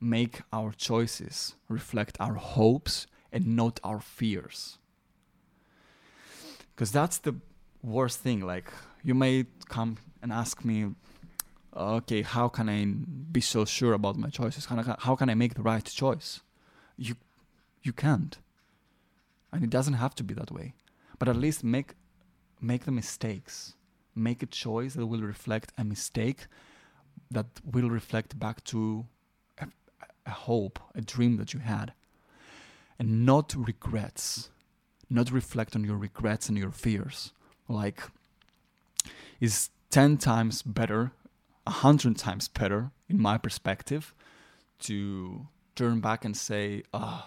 make 0.00 0.40
our 0.52 0.72
choices 0.72 1.54
reflect 1.68 2.16
our 2.18 2.34
hopes 2.34 3.06
and 3.32 3.56
not 3.56 3.78
our 3.84 4.00
fears? 4.00 4.78
because 6.74 6.90
that's 6.90 7.18
the 7.18 7.34
worst 7.82 8.18
thing 8.20 8.40
like 8.40 8.72
you 9.02 9.14
may 9.14 9.46
come 9.68 9.98
and 10.22 10.32
ask 10.32 10.64
me 10.64 10.86
okay 11.74 12.22
how 12.22 12.48
can 12.48 12.68
i 12.68 12.84
be 13.32 13.40
so 13.40 13.64
sure 13.64 13.94
about 13.94 14.16
my 14.16 14.28
choices? 14.28 14.66
How, 14.66 15.16
can 15.16 15.30
I- 15.30 15.34
make 15.34 15.54
the 15.54 15.62
right 15.62 15.84
choice? 15.84 16.40
You 16.96 17.16
you 17.82 17.92
can't. 17.92 18.38
And 19.52 19.64
it 19.64 19.70
doesn't 19.70 19.94
have 19.94 20.14
to 20.16 20.24
be 20.24 20.34
that 20.34 20.52
way. 20.52 20.74
But 21.18 21.28
at 21.28 21.36
least 21.36 21.64
make 21.64 21.94
make 22.60 22.84
the 22.84 22.92
mistakes. 22.92 23.74
Make 24.14 24.42
a 24.42 24.46
choice 24.46 24.94
that 24.94 25.06
will 25.06 25.22
reflect 25.22 25.72
a 25.78 25.84
mistake 25.84 26.46
that 27.30 27.46
will 27.64 27.88
reflect 27.88 28.38
back 28.38 28.62
to 28.64 29.06
a, 29.58 29.66
a 30.26 30.30
hope 30.30 30.78
a 30.94 31.00
dream 31.00 31.36
that 31.38 31.54
you 31.54 31.60
had. 31.60 31.92
And 32.98 33.24
not 33.26 33.54
regrets. 33.56 34.50
Not 35.08 35.30
reflect 35.32 35.74
on 35.74 35.84
your 35.84 35.96
regrets 35.96 36.48
and 36.48 36.58
your 36.58 36.70
fears. 36.70 37.32
Like 37.68 38.02
is 39.40 39.70
10 39.90 40.18
times 40.18 40.62
better 40.62 41.12
100 41.64 42.16
times 42.16 42.48
better 42.48 42.90
in 43.08 43.20
my 43.20 43.38
perspective 43.38 44.14
to 44.80 45.46
turn 45.74 46.00
back 46.00 46.24
and 46.24 46.36
say 46.36 46.82
oh 46.92 47.24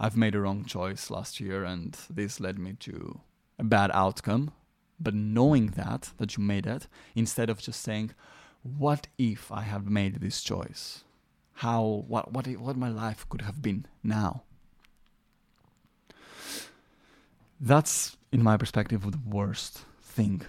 i've 0.00 0.16
made 0.16 0.34
a 0.34 0.40
wrong 0.40 0.64
choice 0.64 1.10
last 1.10 1.38
year 1.38 1.64
and 1.64 1.96
this 2.10 2.40
led 2.40 2.58
me 2.58 2.72
to 2.72 3.20
a 3.58 3.64
bad 3.64 3.90
outcome. 3.92 4.52
But 4.98 5.14
knowing 5.14 5.68
that 5.68 6.10
that 6.16 6.36
you 6.36 6.42
made 6.42 6.66
it 6.66 6.86
instead 7.14 7.50
of 7.50 7.60
just 7.60 7.82
saying 7.82 8.12
what 8.62 9.06
if 9.18 9.52
i 9.52 9.62
had 9.62 9.88
made 9.88 10.16
this 10.16 10.42
choice? 10.42 11.04
How 11.54 12.04
what 12.08 12.32
what 12.32 12.46
what 12.46 12.76
my 12.76 12.88
life 12.88 13.28
could 13.28 13.42
have 13.42 13.60
been 13.62 13.86
now? 14.02 14.42
That's 17.60 18.16
in 18.32 18.42
my 18.42 18.56
perspective 18.56 19.02
the 19.10 19.18
worst 19.26 19.84
thing 20.02 20.42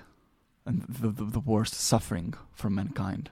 and 0.67 0.83
the, 0.87 1.07
the, 1.07 1.23
the 1.23 1.39
worst 1.39 1.73
suffering 1.73 2.33
for 2.53 2.69
mankind. 2.69 3.31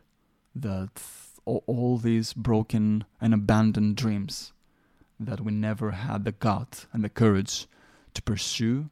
That 0.55 1.01
all, 1.43 1.63
all 1.67 1.97
these 1.97 2.33
broken 2.33 3.03
and 3.19 3.33
abandoned 3.33 3.97
dreams 3.97 4.53
that 5.19 5.41
we 5.41 5.51
never 5.51 5.91
had 5.91 6.23
the 6.23 6.31
gut 6.31 6.85
and 6.93 7.03
the 7.03 7.09
courage 7.09 7.67
to 8.13 8.21
pursue. 8.21 8.89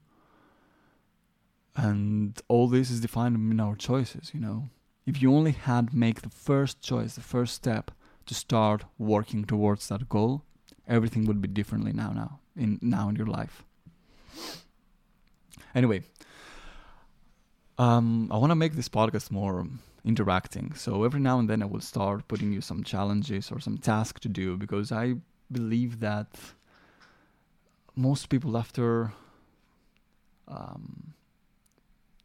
And 1.76 2.40
all 2.48 2.68
this 2.68 2.92
is 2.92 3.00
defined 3.00 3.36
in 3.52 3.60
our 3.60 3.76
choices 3.76 4.32
you 4.34 4.40
know. 4.40 4.70
If 5.06 5.22
you 5.22 5.34
only 5.34 5.52
had 5.52 5.94
make 5.94 6.22
the 6.22 6.30
first 6.30 6.82
choice 6.82 7.16
the 7.16 7.22
first 7.22 7.56
step 7.56 7.92
to 8.26 8.34
start 8.34 8.86
working 8.98 9.44
towards 9.44 9.88
that 9.88 10.08
goal 10.08 10.44
everything 10.88 11.26
would 11.26 11.42
be 11.42 11.48
differently 11.48 11.92
now 11.92 12.12
now 12.12 12.40
in 12.56 12.78
now 12.82 13.10
in 13.10 13.16
your 13.16 13.28
life. 13.28 13.64
Anyway 15.74 16.04
um, 17.78 18.30
I 18.32 18.38
want 18.38 18.52
to 18.52 18.56
make 18.56 18.74
this 18.74 18.90
podcast 18.90 19.32
more 19.32 19.68
interacting. 20.06 20.74
So 20.76 21.04
every 21.04 21.20
now 21.20 21.40
and 21.40 21.50
then 21.50 21.62
I 21.62 21.66
will 21.66 21.82
start 21.82 22.28
putting 22.28 22.52
you 22.52 22.62
some 22.62 22.84
challenges 22.84 23.52
or 23.52 23.60
some 23.60 23.78
task 23.78 24.20
to 24.22 24.30
do 24.30 24.58
because 24.58 24.92
I 24.92 25.16
believe 25.52 26.00
that 26.00 26.28
most 27.96 28.30
people 28.30 28.58
after 28.58 29.14
um, 30.48 31.14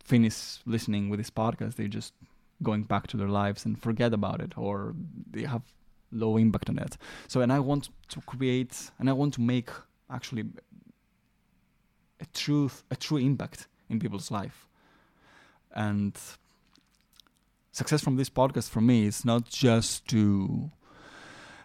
finish 0.02 0.59
listening 0.67 1.09
with 1.09 1.21
this 1.21 1.31
podcast, 1.31 1.76
they're 1.76 1.88
just 1.88 2.14
going 2.62 2.83
back 2.83 3.07
to 3.07 3.17
their 3.17 3.28
lives 3.28 3.64
and 3.64 3.81
forget 3.81 4.12
about 4.12 4.40
it 4.40 4.52
or 4.57 4.95
they 5.31 5.45
have 5.45 5.62
low 6.11 6.37
impact 6.37 6.69
on 6.69 6.78
it. 6.78 6.97
So 7.28 7.40
and 7.40 7.52
I 7.52 7.61
want 7.61 7.90
to 8.09 8.21
create 8.23 8.90
and 8.99 9.09
I 9.09 9.12
want 9.12 9.35
to 9.35 9.40
make 9.40 9.71
actually 10.11 10.47
a 12.21 12.26
truth 12.35 12.83
a 12.90 12.97
true 12.97 13.19
impact 13.19 13.69
in 13.88 14.00
people's 14.00 14.31
life 14.31 14.68
and 15.75 16.19
success 17.73 18.03
from 18.03 18.17
this 18.17 18.31
podcast 18.31 18.69
for 18.69 18.81
me 18.81 19.07
is 19.07 19.25
not 19.25 19.49
just 19.49 20.07
to 20.09 20.71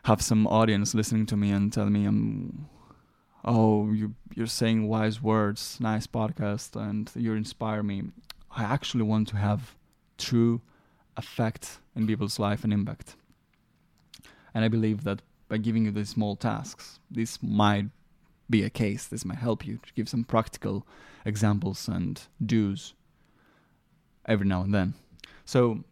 have 0.04 0.22
some 0.22 0.46
audience 0.48 0.94
listening 0.94 1.26
to 1.26 1.38
me 1.38 1.50
and 1.52 1.72
tell 1.72 1.90
me 1.90 2.06
I'm 2.06 2.68
oh 3.46 3.92
you 3.92 4.14
you're 4.36 4.48
saying 4.48 4.88
wise 4.88 5.22
words 5.22 5.78
nice 5.80 6.08
podcast 6.08 6.76
and 6.76 7.10
you 7.16 7.34
inspire 7.34 7.84
me. 7.84 8.04
I 8.56 8.64
actually 8.64 9.04
want 9.04 9.28
to 9.30 9.38
have 9.38 9.76
true 10.18 10.62
effect 11.18 11.80
in 11.96 12.06
people's 12.06 12.38
life 12.40 12.64
and 12.64 12.72
impact. 12.72 13.16
And 14.54 14.64
I 14.64 14.68
believe 14.68 15.04
that 15.04 15.22
by 15.48 15.58
giving 15.58 15.86
you 15.86 15.92
these 15.92 16.10
small 16.10 16.36
tasks 16.36 17.00
this 17.10 17.42
might 17.42 17.86
be 18.50 18.64
a 18.64 18.70
case 18.70 19.08
this 19.08 19.26
might 19.26 19.38
help 19.38 19.66
you 19.66 19.80
to 19.86 19.94
give 19.96 20.10
some 20.10 20.24
practical 20.24 20.86
examples 21.26 21.88
and 21.88 22.22
do's 22.46 22.94
every 24.26 24.48
now 24.48 24.62
and 24.62 24.74
then. 24.74 24.94
So 25.46 25.84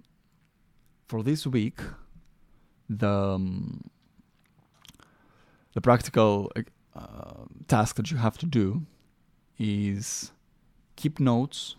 for 1.07 1.23
this 1.23 1.45
week, 1.45 1.79
the 2.89 3.09
um, 3.09 3.89
the 5.73 5.81
practical 5.81 6.51
uh, 6.95 7.45
task 7.67 7.95
that 7.95 8.11
you 8.11 8.17
have 8.17 8.37
to 8.37 8.45
do 8.45 8.85
is 9.57 10.31
keep 10.95 11.19
notes 11.19 11.75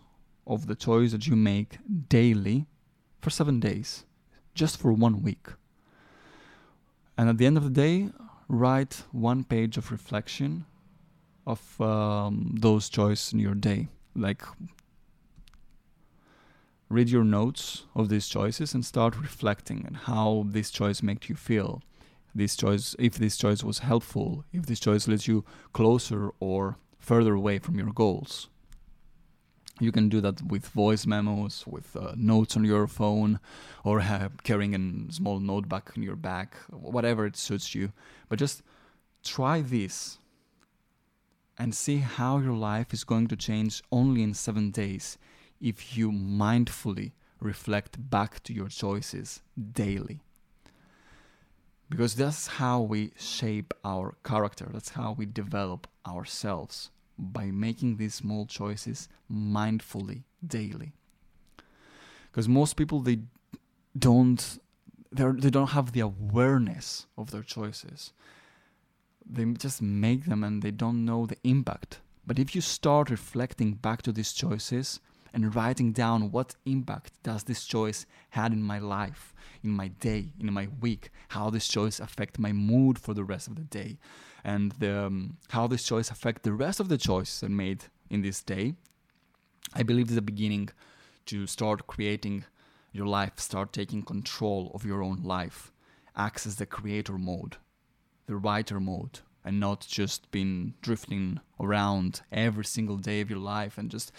of 0.47 0.67
the 0.67 0.75
choice 0.75 1.11
that 1.11 1.27
you 1.27 1.35
make 1.35 1.77
daily 2.09 2.65
for 3.21 3.29
seven 3.29 3.59
days, 3.59 4.05
just 4.55 4.77
for 4.77 4.91
one 4.91 5.21
week. 5.21 5.47
And 7.17 7.29
at 7.29 7.37
the 7.37 7.45
end 7.45 7.57
of 7.57 7.63
the 7.63 7.69
day, 7.69 8.09
write 8.47 9.03
one 9.11 9.43
page 9.43 9.77
of 9.77 9.91
reflection 9.91 10.65
of 11.45 11.79
um, 11.79 12.55
those 12.59 12.89
choices 12.89 13.33
in 13.33 13.39
your 13.39 13.55
day, 13.55 13.87
like 14.15 14.41
read 16.89 17.09
your 17.09 17.23
notes 17.23 17.85
of 17.95 18.09
these 18.09 18.27
choices 18.27 18.73
and 18.73 18.85
start 18.85 19.19
reflecting 19.19 19.85
on 19.87 19.93
how 19.93 20.45
this 20.47 20.69
choice 20.71 21.01
made 21.01 21.29
you 21.29 21.35
feel. 21.35 21.81
This 22.35 22.55
choice 22.55 22.95
if 22.97 23.15
this 23.15 23.37
choice 23.37 23.63
was 23.63 23.79
helpful 23.79 24.43
if 24.51 24.65
this 24.65 24.79
choice 24.79 25.07
led 25.07 25.27
you 25.27 25.45
closer 25.71 26.31
or 26.39 26.77
further 26.99 27.35
away 27.35 27.59
from 27.59 27.77
your 27.77 27.91
goals. 27.91 28.49
You 29.79 29.91
can 29.91 30.07
do 30.07 30.21
that 30.21 30.41
with 30.41 30.67
voice 30.67 31.05
memos 31.05 31.65
with 31.67 31.95
uh, 31.95 32.13
notes 32.15 32.55
on 32.55 32.63
your 32.63 32.87
phone 32.87 33.39
or 33.83 34.01
have, 34.01 34.43
carrying 34.43 34.75
a 34.75 35.11
small 35.11 35.39
notebook 35.39 35.93
in 35.95 36.03
your 36.03 36.15
bag 36.15 36.55
whatever 36.69 37.25
it 37.25 37.35
suits 37.35 37.73
you. 37.73 37.91
But 38.29 38.39
just 38.39 38.61
try 39.23 39.61
this 39.61 40.19
and 41.57 41.73
see 41.73 41.97
how 41.97 42.39
your 42.39 42.53
life 42.53 42.93
is 42.93 43.03
going 43.03 43.27
to 43.27 43.35
change 43.35 43.83
only 43.91 44.23
in 44.23 44.33
seven 44.33 44.71
days 44.71 45.17
if 45.63 45.97
you 45.97 46.11
mindfully 46.11 47.13
reflect 47.39 48.09
back 48.09 48.43
to 48.43 48.53
your 48.53 48.67
choices 48.67 49.41
daily. 49.73 50.19
Because 51.89 52.15
that's 52.15 52.47
how 52.47 52.81
we 52.81 53.11
shape 53.17 53.73
our 53.83 54.15
character, 54.23 54.67
that's 54.71 54.89
how 54.89 55.13
we 55.17 55.25
develop 55.25 55.87
ourselves 56.05 56.91
by 57.17 57.45
making 57.45 57.97
these 57.97 58.15
small 58.15 58.45
choices 58.45 59.07
mindfully 59.31 60.23
daily. 60.45 60.93
Because 62.31 62.49
most 62.49 62.75
people 62.75 62.99
they 62.99 63.19
don't 63.97 64.59
they 65.11 65.51
don't 65.51 65.69
have 65.69 65.91
the 65.91 65.99
awareness 65.99 67.05
of 67.17 67.29
their 67.29 67.43
choices. 67.43 68.11
They 69.29 69.45
just 69.45 69.81
make 69.81 70.25
them 70.25 70.43
and 70.43 70.61
they 70.63 70.71
don't 70.71 71.05
know 71.05 71.27
the 71.27 71.37
impact. 71.43 71.99
But 72.25 72.39
if 72.39 72.55
you 72.55 72.61
start 72.61 73.11
reflecting 73.11 73.73
back 73.73 74.01
to 74.01 74.11
these 74.11 74.33
choices, 74.33 74.99
and 75.33 75.55
writing 75.55 75.91
down 75.91 76.31
what 76.31 76.55
impact 76.65 77.11
does 77.23 77.43
this 77.43 77.65
choice 77.65 78.05
had 78.29 78.53
in 78.53 78.61
my 78.61 78.79
life 78.79 79.33
in 79.63 79.71
my 79.71 79.87
day 79.87 80.29
in 80.39 80.53
my 80.53 80.67
week 80.79 81.09
how 81.29 81.49
this 81.49 81.67
choice 81.67 81.99
affect 81.99 82.37
my 82.37 82.51
mood 82.51 82.99
for 82.99 83.13
the 83.13 83.23
rest 83.23 83.47
of 83.47 83.55
the 83.55 83.63
day. 83.63 83.97
And 84.43 84.73
the, 84.73 85.05
um, 85.05 85.37
how 85.49 85.67
this 85.67 85.83
choice 85.83 86.11
affect 86.11 86.43
the 86.43 86.53
rest 86.53 86.79
of 86.79 86.89
the 86.89 86.97
choices 86.97 87.43
i 87.43 87.47
made 87.47 87.85
in 88.09 88.21
this 88.21 88.41
day 88.41 88.75
i 89.73 89.83
believe 89.83 90.09
is 90.09 90.15
the 90.15 90.21
beginning 90.21 90.69
to 91.25 91.47
start 91.47 91.87
creating 91.87 92.45
your 92.91 93.07
life 93.07 93.39
start 93.39 93.71
taking 93.71 94.03
control 94.03 94.69
of 94.73 94.85
your 94.85 95.01
own 95.01 95.23
life 95.23 95.71
access 96.15 96.55
the 96.55 96.65
creator 96.65 97.17
mode 97.17 97.55
the 98.27 98.35
writer 98.35 98.79
mode 98.79 99.21
and 99.45 99.59
not 99.59 99.85
just 99.89 100.29
been 100.31 100.73
drifting 100.81 101.39
around 101.59 102.21
every 102.31 102.65
single 102.65 102.97
day 102.97 103.21
of 103.21 103.29
your 103.29 103.39
life 103.39 103.77
and 103.77 103.89
just 103.89 104.11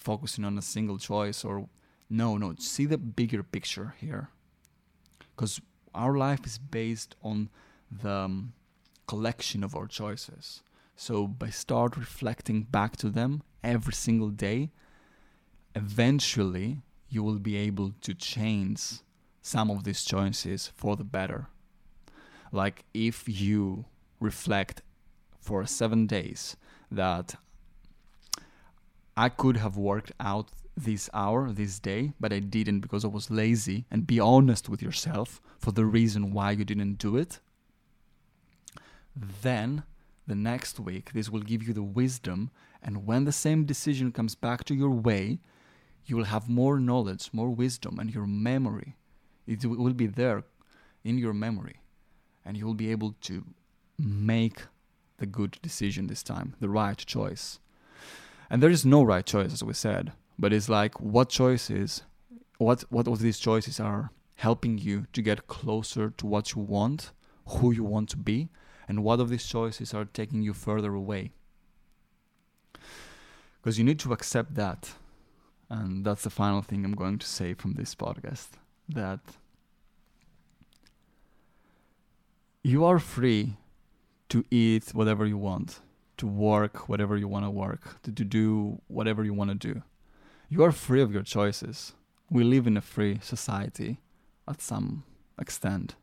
focusing 0.00 0.44
on 0.44 0.58
a 0.58 0.62
single 0.62 0.98
choice 0.98 1.44
or 1.44 1.68
no 2.08 2.36
no 2.36 2.54
see 2.58 2.86
the 2.86 2.98
bigger 2.98 3.42
picture 3.42 3.94
here. 3.98 4.30
Because 5.34 5.60
our 5.94 6.16
life 6.16 6.44
is 6.46 6.58
based 6.58 7.14
on 7.22 7.48
the 7.90 8.10
um, 8.10 8.52
collection 9.06 9.64
of 9.64 9.74
our 9.74 9.86
choices. 9.86 10.62
So 10.96 11.26
by 11.26 11.50
start 11.50 11.96
reflecting 11.96 12.62
back 12.62 12.96
to 12.98 13.08
them 13.10 13.42
every 13.62 13.92
single 13.92 14.30
day 14.30 14.70
eventually 15.74 16.82
you 17.08 17.22
will 17.22 17.38
be 17.38 17.56
able 17.56 17.92
to 18.00 18.14
change 18.14 19.00
some 19.42 19.70
of 19.70 19.84
these 19.84 20.04
choices 20.04 20.72
for 20.76 20.96
the 20.96 21.04
better. 21.04 21.48
Like 22.52 22.84
if 22.94 23.24
you 23.28 23.84
reflect 24.20 24.82
for 25.40 25.64
seven 25.66 26.06
days 26.06 26.56
that 26.90 27.34
I 29.16 29.28
could 29.28 29.56
have 29.58 29.76
worked 29.76 30.12
out 30.20 30.50
this 30.76 31.10
hour, 31.12 31.52
this 31.52 31.78
day, 31.78 32.12
but 32.18 32.32
I 32.32 32.38
didn't 32.38 32.80
because 32.80 33.04
I 33.04 33.08
was 33.08 33.30
lazy. 33.30 33.84
And 33.90 34.06
be 34.06 34.20
honest 34.20 34.68
with 34.68 34.82
yourself 34.82 35.40
for 35.58 35.72
the 35.72 35.84
reason 35.84 36.32
why 36.32 36.52
you 36.52 36.64
didn't 36.64 36.94
do 36.94 37.16
it. 37.16 37.40
Then, 39.42 39.82
the 40.26 40.34
next 40.34 40.80
week, 40.80 41.12
this 41.12 41.28
will 41.28 41.40
give 41.40 41.62
you 41.62 41.74
the 41.74 41.82
wisdom. 41.82 42.50
And 42.82 43.06
when 43.06 43.24
the 43.24 43.32
same 43.32 43.64
decision 43.64 44.12
comes 44.12 44.34
back 44.34 44.64
to 44.64 44.74
your 44.74 44.90
way, 44.90 45.40
you 46.06 46.16
will 46.16 46.24
have 46.24 46.48
more 46.48 46.80
knowledge, 46.80 47.30
more 47.32 47.50
wisdom, 47.50 47.98
and 47.98 48.14
your 48.14 48.26
memory. 48.26 48.96
It 49.46 49.64
will 49.64 49.92
be 49.92 50.06
there 50.06 50.44
in 51.04 51.18
your 51.18 51.34
memory. 51.34 51.80
And 52.44 52.56
you 52.56 52.64
will 52.64 52.74
be 52.74 52.90
able 52.90 53.14
to 53.22 53.44
make 53.98 54.62
the 55.18 55.26
good 55.26 55.58
decision 55.60 56.06
this 56.06 56.22
time, 56.22 56.54
the 56.60 56.70
right 56.70 56.96
choice. 56.96 57.58
And 58.50 58.60
there 58.60 58.70
is 58.70 58.84
no 58.84 59.02
right 59.04 59.24
choice, 59.24 59.52
as 59.52 59.62
we 59.62 59.74
said, 59.74 60.12
but 60.36 60.52
it's 60.52 60.68
like 60.68 61.00
what 61.00 61.28
choices, 61.28 62.02
what 62.58 62.82
what 62.90 63.06
of 63.06 63.20
these 63.20 63.38
choices 63.38 63.78
are 63.78 64.10
helping 64.34 64.76
you 64.78 65.06
to 65.12 65.22
get 65.22 65.46
closer 65.46 66.10
to 66.10 66.26
what 66.26 66.54
you 66.54 66.60
want, 66.60 67.12
who 67.46 67.70
you 67.70 67.84
want 67.84 68.08
to 68.08 68.16
be, 68.16 68.48
and 68.88 69.04
what 69.04 69.20
of 69.20 69.28
these 69.28 69.46
choices 69.46 69.94
are 69.94 70.04
taking 70.04 70.42
you 70.42 70.52
further 70.52 70.94
away. 70.94 71.30
Because 73.62 73.78
you 73.78 73.84
need 73.84 74.00
to 74.00 74.12
accept 74.12 74.54
that, 74.54 74.94
and 75.68 76.04
that's 76.04 76.24
the 76.24 76.30
final 76.30 76.62
thing 76.62 76.84
I'm 76.84 76.96
going 76.96 77.18
to 77.18 77.26
say 77.26 77.54
from 77.54 77.74
this 77.74 77.94
podcast. 77.94 78.48
That 78.88 79.20
you 82.64 82.84
are 82.84 82.98
free 82.98 83.56
to 84.30 84.44
eat 84.50 84.90
whatever 84.92 85.24
you 85.26 85.38
want, 85.38 85.80
to 86.20 86.26
work 86.26 86.88
whatever 86.88 87.16
you 87.16 87.28
want 87.28 87.44
to 87.44 87.50
work, 87.50 88.02
to, 88.02 88.12
to 88.12 88.24
do 88.24 88.80
whatever 88.88 89.24
you 89.24 89.34
want 89.34 89.50
to 89.50 89.72
do. 89.72 89.82
You 90.48 90.62
are 90.64 90.72
free 90.72 91.02
of 91.02 91.12
your 91.12 91.22
choices. 91.22 91.94
We 92.30 92.44
live 92.44 92.66
in 92.66 92.76
a 92.76 92.82
free 92.82 93.18
society 93.22 94.00
at 94.46 94.60
some 94.60 95.04
extent. 95.38 95.96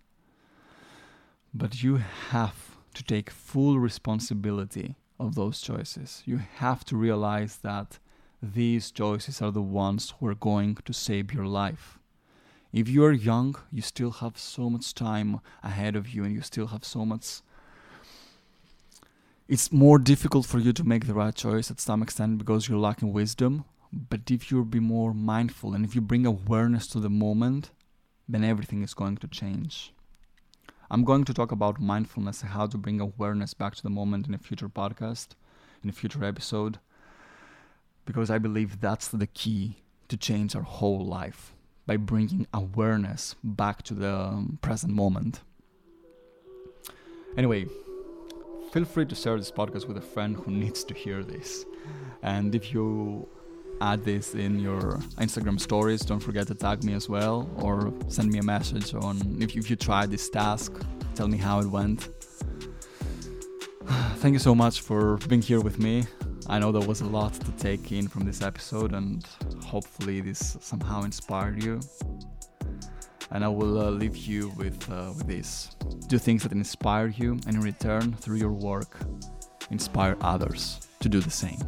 But 1.54 1.84
you 1.84 2.02
have 2.32 2.78
to 2.96 3.04
take 3.04 3.30
full 3.30 3.80
responsibility 3.80 4.96
of 5.20 5.36
those 5.36 5.62
choices. 5.62 6.24
You 6.26 6.38
have 6.56 6.84
to 6.86 6.98
realize 6.98 7.58
that 7.58 8.00
these 8.42 8.92
choices 8.92 9.42
are 9.42 9.52
the 9.52 9.62
ones 9.62 10.14
who 10.20 10.28
are 10.28 10.36
going 10.36 10.78
to 10.86 10.94
save 10.94 11.34
your 11.34 11.46
life. 11.46 12.00
If 12.74 12.90
you 12.90 13.04
are 13.06 13.12
young, 13.12 13.56
you 13.72 13.82
still 13.82 14.12
have 14.12 14.38
so 14.38 14.70
much 14.70 14.94
time 14.94 15.42
ahead 15.64 15.96
of 15.96 16.10
you 16.10 16.24
and 16.24 16.34
you 16.34 16.42
still 16.42 16.68
have 16.68 16.84
so 16.84 17.06
much 17.06 17.42
it's 19.48 19.72
more 19.72 19.98
difficult 19.98 20.46
for 20.46 20.60
you 20.60 20.74
to 20.74 20.84
make 20.84 21.08
the 21.08 21.13
right 21.13 21.34
choice 21.34 21.72
at 21.72 21.80
some 21.80 22.04
extent 22.04 22.38
because 22.38 22.68
you're 22.68 22.77
lacking 22.77 23.13
wisdom. 23.13 23.63
But 23.94 24.30
if 24.30 24.51
you 24.51 24.66
be 24.66 24.82
more 24.82 25.13
mindful 25.13 25.74
and 25.74 25.86
if 25.86 25.96
you 25.96 26.01
bring 26.01 26.25
awareness 26.25 26.88
to 26.88 27.00
the 27.00 27.10
moment, 27.10 27.72
then 28.27 28.44
everything 28.44 28.84
is 28.84 28.94
going 28.94 29.18
to 29.18 29.27
change. 29.27 29.94
I'm 30.92 31.06
going 31.06 31.24
to 31.25 31.34
talk 31.34 31.51
about 31.51 31.80
mindfulness 31.80 32.42
and 32.42 32.51
how 32.51 32.68
to 32.68 32.77
bring 32.77 33.00
awareness 33.00 33.54
back 33.54 33.75
to 33.75 33.84
the 33.84 33.89
moment 33.89 34.27
in 34.27 34.34
a 34.34 34.38
future 34.38 34.70
podcast, 34.70 35.30
in 35.82 35.89
a 35.89 35.94
future 35.94 36.24
episode, 36.25 36.80
because 38.06 38.30
I 38.30 38.38
believe 38.38 38.82
that's 38.82 39.08
the 39.08 39.27
key 39.27 39.77
to 40.10 40.18
change 40.18 40.56
our 40.56 40.62
whole 40.62 41.06
life 41.06 41.54
by 41.86 41.96
bringing 41.96 42.48
awareness 42.54 43.36
back 43.44 43.84
to 43.84 43.94
the 43.94 44.46
present 44.62 44.94
moment. 44.94 45.42
Anyway, 47.38 47.68
feel 48.72 48.86
free 48.86 49.06
to 49.06 49.16
share 49.16 49.38
this 49.38 49.52
podcast 49.52 49.88
with 49.88 49.98
a 49.98 50.02
friend 50.02 50.36
who 50.36 50.52
needs 50.52 50.84
to 50.84 50.94
hear 50.94 51.24
this. 51.24 51.66
And 52.22 52.54
if 52.56 52.74
you 52.74 53.28
add 53.82 54.04
this 54.04 54.36
in 54.36 54.60
your 54.60 54.80
Instagram 55.18 55.60
stories, 55.60 56.02
don't 56.02 56.20
forget 56.20 56.48
to 56.48 56.56
tag 56.56 56.84
me 56.84 56.94
as 56.94 57.08
well 57.08 57.50
or 57.58 57.94
send 58.08 58.32
me 58.32 58.40
a 58.40 58.44
message 58.44 58.94
on 58.94 59.38
if 59.42 59.56
you, 59.56 59.62
if 59.62 59.70
you 59.70 59.75
tried 59.75 60.12
this 60.12 60.30
task, 60.30 60.74
tell 61.16 61.27
me 61.27 61.38
how 61.38 61.60
it 61.60 61.68
went. 61.68 62.10
Thank 64.16 64.34
you 64.34 64.40
so 64.40 64.56
much 64.56 64.82
for 64.82 65.18
being 65.30 65.42
here 65.42 65.62
with 65.62 65.80
me. 65.80 66.06
I 66.48 66.60
know 66.60 66.72
there 66.72 66.88
was 66.88 67.01
a 67.01 67.06
lot 67.06 67.34
to 67.34 67.51
take 67.53 67.92
in 67.92 68.08
from 68.08 68.25
this 68.25 68.42
episode, 68.42 68.94
and 68.94 69.25
hopefully, 69.66 70.22
this 70.22 70.56
somehow 70.62 71.03
inspired 71.03 71.62
you 71.62 71.82
and 73.32 73.44
I 73.44 73.48
will 73.48 73.80
uh, 73.80 73.90
leave 73.90 74.16
you 74.18 74.50
with, 74.58 74.90
uh, 74.90 75.14
with 75.16 75.27
this. 75.27 75.76
Do 76.07 76.17
things 76.17 76.43
that 76.43 76.51
inspire 76.51 77.07
you, 77.07 77.33
and 77.46 77.55
in 77.55 77.61
return, 77.61 78.13
through 78.13 78.37
your 78.37 78.53
work, 78.53 78.98
inspire 79.72 80.17
others 80.22 80.79
to 81.01 81.09
do 81.09 81.20
the 81.20 81.29
same. 81.29 81.59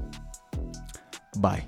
Bye. 1.37 1.65